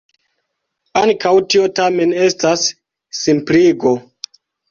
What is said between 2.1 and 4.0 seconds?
estas simpligo.